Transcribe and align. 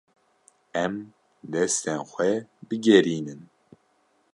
Em 0.83 0.93
destên 1.53 1.99
xwe 2.11 2.29
bigerînin. 2.67 3.41